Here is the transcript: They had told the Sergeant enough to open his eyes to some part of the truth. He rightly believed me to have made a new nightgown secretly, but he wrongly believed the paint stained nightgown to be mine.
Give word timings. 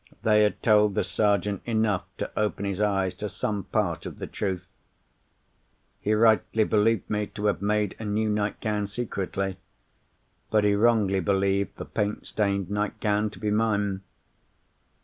They 0.23 0.41
had 0.41 0.63
told 0.63 0.95
the 0.95 1.03
Sergeant 1.03 1.61
enough 1.63 2.05
to 2.17 2.31
open 2.35 2.65
his 2.65 2.81
eyes 2.81 3.13
to 3.13 3.29
some 3.29 3.65
part 3.65 4.07
of 4.07 4.17
the 4.17 4.25
truth. 4.25 4.65
He 5.99 6.15
rightly 6.15 6.63
believed 6.63 7.07
me 7.07 7.27
to 7.27 7.45
have 7.45 7.61
made 7.61 7.95
a 7.99 8.05
new 8.05 8.27
nightgown 8.27 8.87
secretly, 8.87 9.57
but 10.49 10.63
he 10.63 10.73
wrongly 10.73 11.19
believed 11.19 11.77
the 11.77 11.85
paint 11.85 12.25
stained 12.25 12.71
nightgown 12.71 13.29
to 13.29 13.37
be 13.37 13.51
mine. 13.51 14.01